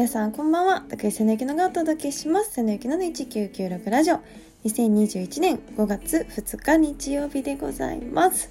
[0.00, 0.86] 皆さんこんばんは。
[0.88, 2.52] 竹井瀬野ゆきのがお届けします。
[2.52, 4.20] 瀬野ゆきの1996ラジオ。
[4.64, 8.50] 2021年5月2日日曜日でございます。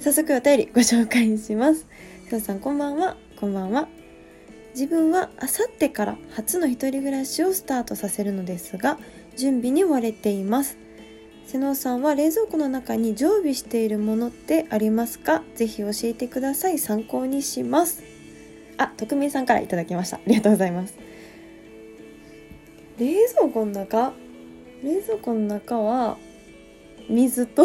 [0.00, 1.86] 早速お便りご紹介します。
[2.24, 3.16] 皆さんこんばんは。
[3.36, 3.86] こんばんは。
[4.74, 8.98] 自分はあさってから初の一人暮らしをスタートさせるのですが
[9.36, 10.76] 準備に追われています。
[11.46, 15.44] 瀬能さんは冷蔵庫の中に常備しているものってありますか？
[15.54, 16.80] ぜひ教えてください。
[16.80, 18.02] 参考にします。
[18.80, 20.16] あ、匿名さんからいただきました。
[20.16, 20.94] ありがとうございます。
[22.98, 24.12] 冷蔵庫の中？
[24.82, 26.16] 冷蔵庫の中は
[27.08, 27.62] 水と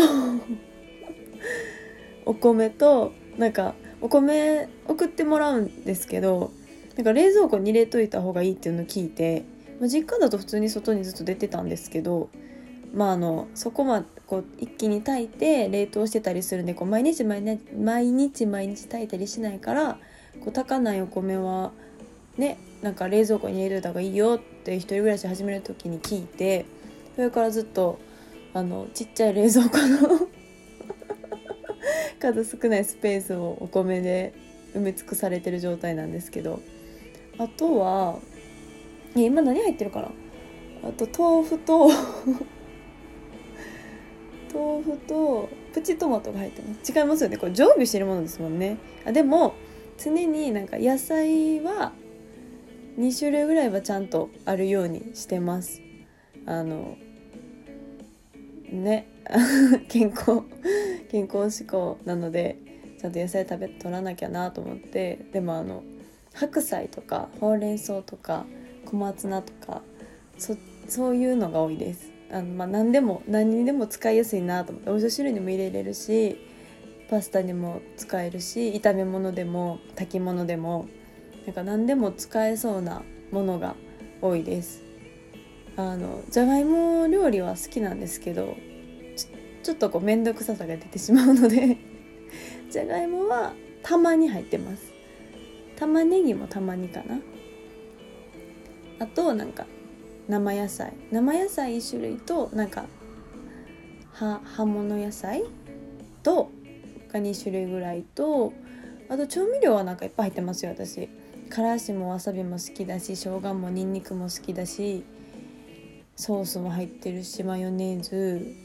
[2.25, 6.51] お米となんかお米送ってもらうんですけど
[6.97, 9.45] なんか冷蔵庫に入れといた方がいいっていうのを聞いて、
[9.79, 12.29] まあ、実家だと普通に外にずっと出てたんですけど
[12.93, 19.99] まああのそこまでこう一気に炊いて冷凍してたりするんでこう毎日毎日毎日毎日炊いたりしないから
[20.41, 21.71] こう炊かないお米は
[22.37, 26.65] ねなんか冷蔵庫に入れといた方がいいよって一人暮らし始める時に聞いて
[27.15, 27.99] それからずっと
[28.53, 30.27] あのちっちゃい冷蔵庫の
[32.19, 34.33] 数少ないスペースをお米で
[34.75, 36.61] 埋め尽くされてる状態なんですけど
[37.37, 38.19] あとは
[39.15, 40.09] 今何入ってるかな？
[40.89, 41.87] あと豆腐と
[44.53, 46.91] 豆腐とプチトマトが入ってます。
[46.97, 47.37] 違いますよね。
[47.37, 48.77] これ常備してるものですもんね。
[49.05, 49.53] あでも
[49.97, 51.93] 常になんか野菜は
[52.97, 55.81] 2種類ぐらいはちゃんとあるようにしてます。
[56.45, 56.97] あの
[58.71, 59.07] ね。
[59.89, 60.43] 健康
[61.09, 62.57] 健康志向なので
[62.99, 65.19] ちゃんと野菜食べ取らなきゃなと思って。
[65.31, 65.83] でもあの
[66.33, 68.45] 白菜とかほうれん草とか
[68.85, 69.81] 小松菜とか
[70.37, 70.55] そ
[70.87, 72.11] そういうのが多いです。
[72.31, 74.89] あの、まあ、何でも何にでも使いやすいなと思って。
[74.91, 76.37] お味噌汁にも入れれるし
[77.09, 80.87] パスタにも使えるし炒め物でも炊き物でも
[81.45, 83.75] なんか何でも使えそうなものが
[84.21, 84.83] 多いです。
[85.77, 88.55] あのじゃがいも料理は好きなんですけど
[89.61, 91.77] ちょっとこう面倒くささが出てしまうので
[92.69, 93.53] じゃがいもは
[93.83, 94.93] たまに入ってます。
[95.75, 97.19] 玉ねぎもたまにかな。
[98.99, 99.65] あとなんか
[100.27, 100.93] 生野菜。
[101.11, 102.85] 生野菜1種類となんか
[104.13, 105.43] 葉葉物野菜
[106.23, 106.49] と
[107.15, 108.53] が2種類ぐらいと
[109.09, 111.09] あと調味料はなんかいっぱい入ってますよ私。
[111.49, 115.03] からしもわさびも好きだし生姜もにんにくも好きだし
[116.15, 118.55] ソースも入ってるしマヨネーズ。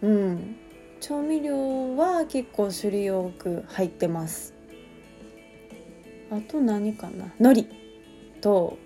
[0.00, 0.56] うん。
[1.00, 4.54] 調味料は結構種類多く入ってます。
[6.30, 7.32] あと何かな？
[7.40, 7.74] 海苔
[8.40, 8.78] と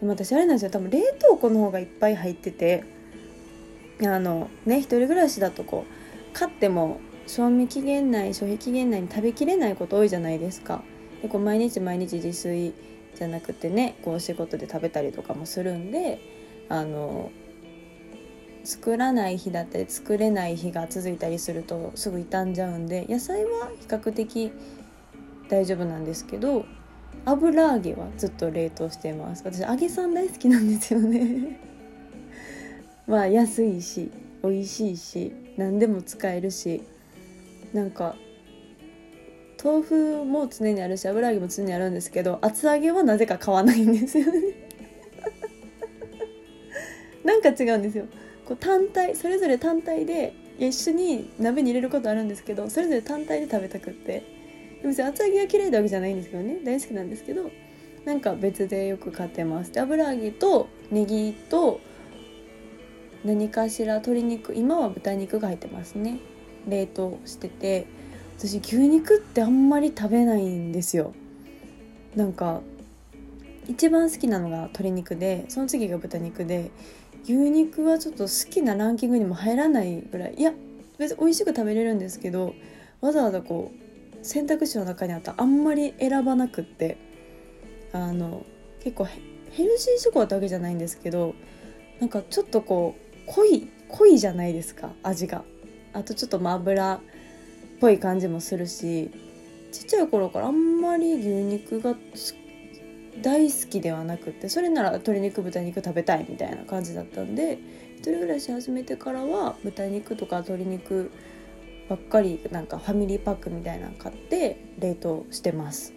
[0.00, 0.70] でも私あれなんですよ。
[0.70, 2.84] 多分冷凍庫の方がいっぱい入ってて
[4.02, 10.82] あのね一人暮らしだとこう買っても賞味期限内消費期限内に食べきれないこと多いじゃないですか。
[11.22, 12.74] でこう毎日毎日自炊
[13.14, 16.20] じゃなくてねこう仕事で食べたりとかもするんで
[16.68, 17.30] あの
[18.64, 24.52] 作らない日だったり作れない日が続いたりするとすぐ傷んじゃうんで野菜は比較的
[25.48, 26.64] 大丈夫なんですけど
[27.26, 29.42] 油揚げはずっと冷凍してます。
[29.44, 31.58] 私揚げさん大好きなんですよね。
[33.06, 34.10] まあ安いし
[34.42, 36.82] 美味しいし何でも使えるし
[37.74, 38.16] なんか
[39.62, 44.40] 豆腐も常にあるし油揚げも常にあるんですけど厚揚げはなぜか買わないんですよね。
[47.24, 48.06] なんか違うんですよ。
[48.46, 54.22] こう単体それぞれ単体で一緒に鍋に入れることあるんですけどそれぞれ単体で食べたくって。
[54.84, 56.58] 別に厚揚げが嫌いなわけじゃないんですけどね。
[56.62, 57.50] 大好きなんですけど
[58.04, 59.72] なんか別でよく買ってます。
[59.72, 61.80] で油揚げとネギと
[63.24, 66.18] 何かしら鶏肉今は豚肉が入ってますね。
[66.68, 67.86] 冷凍してて
[68.38, 71.14] 私牛肉ってあんまり食べないんですよ。
[72.16, 72.60] なんか
[73.68, 76.70] 一番好きなのが鶏肉でその次が豚肉で
[77.24, 80.52] 牛肉はちょっと好きなランキングにも入らないぐらいいや
[80.98, 82.54] 別に美味しく食べれるんですけど
[83.00, 86.98] わざわざこう選択肢の中にあったあんまり選ばなくって
[87.92, 88.44] あの
[88.82, 91.34] 結構ヘルシーチョコってわけじゃないんですけど
[92.00, 95.44] なんかちょっとこう濃い濃いじゃないですか味が。
[95.94, 97.00] あとちょっとまあ油っ
[97.80, 99.10] ぽい感じもするし
[99.72, 101.94] ちっちゃい頃からあんまり牛肉が
[103.22, 107.58] 大好きではなくてそれなら鶏肉豚肉食べたいみたいな感じだったんで
[107.96, 111.10] 一人暮らし始めてからは豚肉とか鶏肉
[111.88, 115.92] ばっかりなんかファミリーパックみたいなの買って冷凍してます。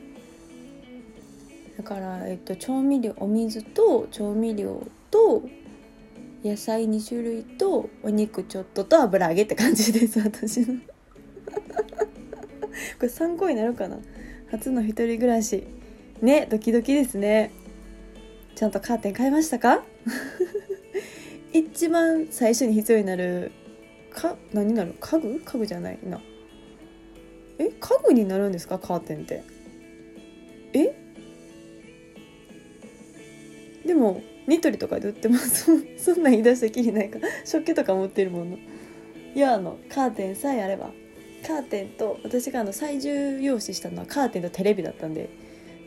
[1.77, 5.43] だから、えっと、調味料お水と調味料と
[6.43, 10.67] 野菜2種類とお肉ちょっとと油揚げって感じです私の。
[12.99, 13.99] これ参考になるかな。
[14.51, 15.63] 初の一人暮らし。
[16.21, 17.51] ねドキドキですね。
[18.55, 19.83] ちゃんとカーテン買いましたか？
[21.53, 23.51] 一番最初に必要になる
[24.11, 24.95] か何になる？
[24.99, 25.39] 家具？
[25.43, 26.21] 家具じゃないな。
[27.59, 28.79] え家具になるんですか？
[28.79, 29.43] カーテンって。
[30.73, 30.93] え？
[33.85, 35.65] でもニトリとかで売ってます。
[35.97, 38.57] そんなん言い出したきりないか食器とか持ってるもの。
[39.35, 40.91] いやあのカーテンさえあれば。
[41.45, 45.29] カーテンと私があの最重要視したのはカーテンとテレビだったんで。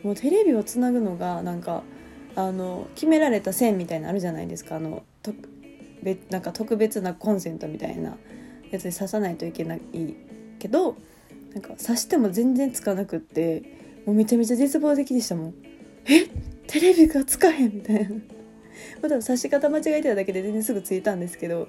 [0.03, 1.83] もうテレビをつなぐのがなんか
[2.35, 4.77] あの決められた線みたいなのあるじゃないですか。
[4.77, 5.33] あのと
[6.01, 8.17] べなんか特別なコンセントみたいな
[8.71, 9.81] やつに刺さないといけない
[10.57, 10.95] けど
[11.53, 13.63] なんか刺しても全然つかなくって
[14.05, 15.53] もうめちゃめちゃ絶望的でしたもん。
[16.05, 16.27] え？
[16.65, 18.15] テレビがつかへんみたいな。
[19.01, 21.67] まだ刺し方間違えてただけで全然すぐついたんですけど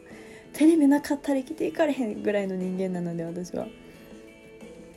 [0.52, 3.66] テレビなかったら生きていかれへんぐらいの人間なので私は。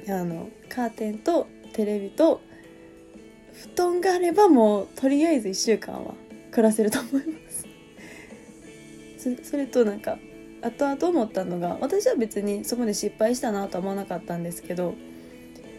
[0.08, 2.42] あのカーテンとテレビと
[3.54, 6.14] 布団があればもうとりあえず1週間は
[6.52, 7.66] 暮らせると思います。
[9.50, 10.20] それとなんか
[10.62, 14.94] 後々思ったのが私は別にそこで失敗したなとは思わなかったんですけど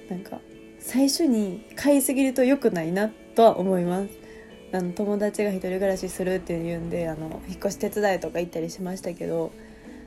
[0.09, 0.41] なんか
[0.81, 4.26] 最初に買いすぎると良くないなとは思います。
[4.73, 9.53] あの友達が一人暮らしするっていうんであの引っ越し手伝いとか行ったりしましたけど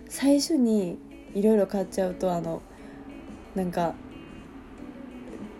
[0.10, 0.98] 最初に
[1.34, 2.62] いろいろ買っちゃうとあの
[3.56, 3.94] なんか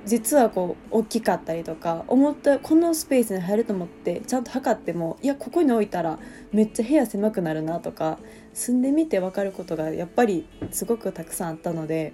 [0.06, 6.20] 実はこう大きかったりとか思ったこのスペースに入ると思ってちゃんと測ってもいやここに置いたら
[6.52, 8.18] めっちゃ部屋狭くなるなとか
[8.54, 12.14] 住んでみて分かることがやっぱりすごくたくさんあったので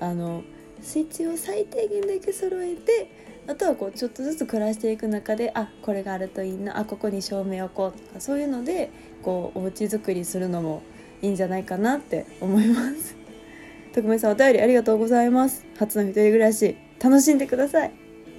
[0.00, 0.42] あの
[0.80, 3.10] スイッチを最低限だけ揃えて
[3.48, 8.90] あとはこうちょっとずつ暮らしていく中であこれがあるといいなあここに照明置こうとかそういうので
[9.22, 10.82] こうお家作りするのも
[11.22, 13.16] いいんじゃないかなって思います。
[13.94, 15.64] 徳明さんお便りありがとうございます。
[15.78, 17.92] 初の一人暮らし楽しんでください。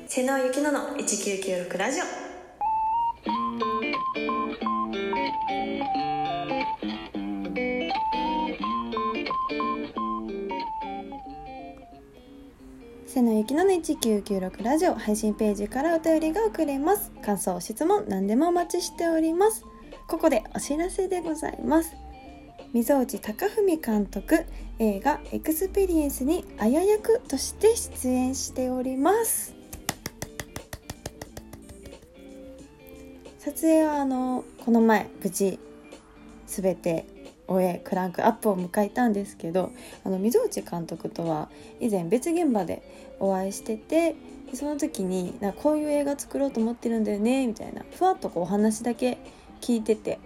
[0.08, 2.29] 瀬野ゆきのの1996ラジオ。
[13.20, 17.12] 瀬野ゆきのの1996ラジオ配信ページからお便りが送れます。
[17.22, 19.66] 感想質問何でもお待ちしております。
[20.08, 21.98] ここでお知らせでございます。
[22.72, 24.46] 溝内貴文監督
[24.80, 29.54] 映画「エクスペリエンス」にあや役として出演しております。
[33.40, 35.60] 撮影はあのこの前無事
[36.48, 37.06] 全て
[37.50, 39.72] 終えクランクアップを迎えたんですけど
[40.06, 41.50] あの溝内監督とは
[41.80, 42.84] 以前別現場で
[43.20, 44.16] お会いしてて
[44.54, 49.18] その時になこういう映画作ろうと思ってるんだよねみたいなふわっとこうお話だけ
[49.62, 50.20] 聞いてて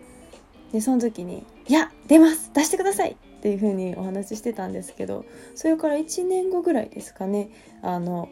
[0.71, 5.25] でその時に「いや出ます出してください!」っていう風にお話ししてたんですけど
[5.55, 7.49] それから1年後ぐらいですかね
[7.81, 8.29] あの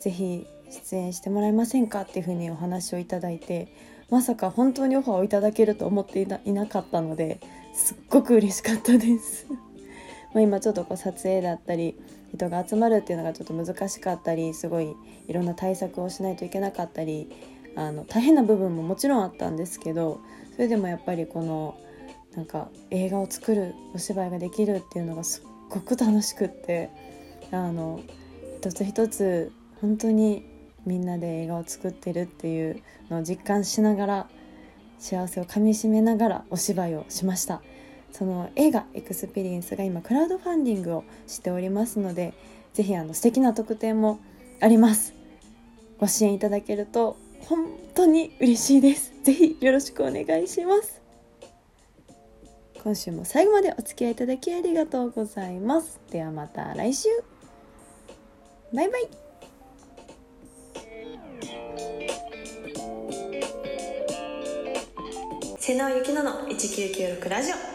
[0.00, 3.68] ぜひ出演してもらえませんかっていう風にお話をいただいて
[4.10, 7.40] まさか本当にオファーをいただけると思っていなかったので
[7.72, 9.46] すっごく嬉しかったです。
[10.34, 11.98] ま今ちょっとこう撮影だったり
[12.34, 14.94] 人が集まるっていうのがちょっと難しかったりすごい
[15.28, 17.30] いろんな対策をしないといけなかったり
[17.76, 20.20] あの大変な部分ももちろんあったんですけど
[20.54, 21.74] それでもやっぱりこの
[22.34, 26.90] なんか映画を作るお芝居ができるっていうのがすっごく楽しくって
[27.50, 28.00] あの
[28.58, 30.46] 一つ一つ本当に
[30.86, 34.28] みんなで映画を作ってるっていうのを実感しながら
[35.02, 37.60] 幸せをかみしめながらお芝居をしました。
[38.12, 42.34] その映画エクスペリエンスが今クラウドファンディングをしておりますので
[42.74, 44.20] 是非あの素敵な特典も
[44.60, 45.12] あります。
[45.98, 49.12] ご支援いただけると本当に嬉しいです。
[49.24, 51.02] ぜひよろしくお願いします。
[52.84, 55.98] 今週も最後までお付き合いいただきありがとうございます。
[56.10, 57.08] ではまた来週。
[58.72, 59.21] バイバイ。
[65.64, 67.71] 瀬野ゆきのの1996ラジオ。